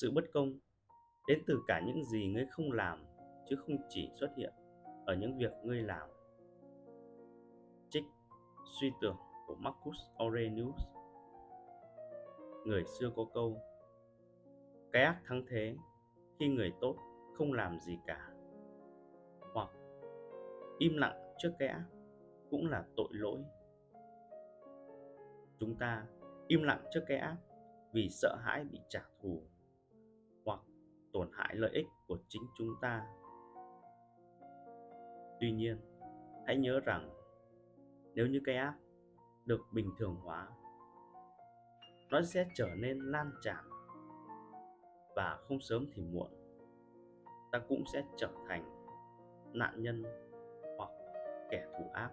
sự 0.00 0.10
bất 0.10 0.24
công 0.32 0.58
đến 1.28 1.42
từ 1.46 1.62
cả 1.68 1.80
những 1.86 2.04
gì 2.04 2.26
ngươi 2.26 2.46
không 2.50 2.72
làm 2.72 3.04
chứ 3.48 3.56
không 3.56 3.76
chỉ 3.88 4.10
xuất 4.20 4.30
hiện 4.36 4.52
ở 5.06 5.14
những 5.14 5.38
việc 5.38 5.52
ngươi 5.64 5.82
làm. 5.82 6.08
Trích 7.90 8.04
suy 8.80 8.92
tưởng 9.00 9.16
của 9.46 9.54
Marcus 9.54 9.96
Aurelius. 10.18 10.74
Người 12.64 12.84
xưa 12.84 13.10
có 13.16 13.24
câu, 13.34 13.56
cái 14.92 15.02
ác 15.04 15.20
thắng 15.24 15.44
thế 15.48 15.76
khi 16.38 16.48
người 16.48 16.72
tốt 16.80 16.96
không 17.34 17.52
làm 17.52 17.78
gì 17.80 17.98
cả. 18.06 18.30
Hoặc, 19.54 19.70
im 20.78 20.96
lặng 20.96 21.34
trước 21.38 21.52
cái 21.58 21.68
ác 21.68 21.86
cũng 22.50 22.66
là 22.66 22.84
tội 22.96 23.08
lỗi. 23.10 23.40
Chúng 25.58 25.76
ta 25.76 26.06
im 26.46 26.62
lặng 26.62 26.84
trước 26.90 27.00
cái 27.06 27.18
ác 27.18 27.36
vì 27.92 28.08
sợ 28.10 28.36
hãi 28.40 28.64
bị 28.64 28.80
trả 28.88 29.04
thù 29.22 29.42
tổn 31.20 31.30
hại 31.32 31.54
lợi 31.56 31.70
ích 31.74 31.86
của 32.06 32.18
chính 32.28 32.42
chúng 32.54 32.74
ta. 32.80 33.06
Tuy 35.40 35.52
nhiên, 35.52 35.80
hãy 36.46 36.56
nhớ 36.56 36.80
rằng 36.80 37.10
nếu 38.14 38.26
như 38.26 38.40
cái 38.44 38.56
app 38.56 38.78
được 39.46 39.60
bình 39.72 39.90
thường 39.98 40.16
hóa, 40.24 40.48
nó 42.10 42.22
sẽ 42.22 42.46
trở 42.54 42.68
nên 42.76 42.98
lan 42.98 43.30
tràn 43.42 43.64
và 45.16 45.38
không 45.48 45.60
sớm 45.60 45.86
thì 45.94 46.02
muộn, 46.02 46.30
ta 47.52 47.58
cũng 47.68 47.84
sẽ 47.92 48.02
trở 48.16 48.30
thành 48.48 48.64
nạn 49.52 49.82
nhân 49.82 50.02
hoặc 50.78 50.90
kẻ 51.50 51.66
thù 51.78 51.90
ác. 51.92 52.10